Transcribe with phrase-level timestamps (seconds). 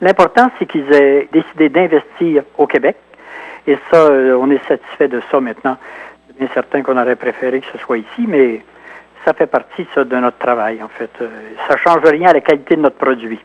[0.00, 2.96] L'important, c'est qu'ils aient décidé d'investir au Québec.
[3.66, 5.76] Et ça, euh, on est satisfait de ça maintenant.
[6.26, 8.62] C'est bien certain qu'on aurait préféré que ce soit ici, mais
[9.24, 11.10] ça fait partie de notre travail, en fait.
[11.20, 11.28] Euh,
[11.66, 13.40] ça ne change rien à la qualité de notre produit.